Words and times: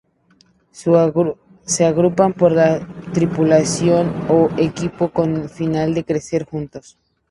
Se 0.71 1.85
agrupan 1.85 2.33
por 2.33 2.51
la 2.53 2.87
tripulación 3.13 4.11
o 4.29 4.49
equipo, 4.57 5.09
con 5.09 5.35
el 5.35 5.47
fin 5.47 5.73
de 5.73 6.03
crecer 6.03 6.43
juntos. 6.45 6.97